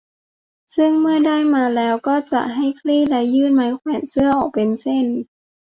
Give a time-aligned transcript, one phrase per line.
[0.75, 2.15] ซึ่งเมื่อได้มาแล้วก็
[2.55, 5.05] ให้คลี่และยืดไม้แขวนเสื้อออกเป็นเส้น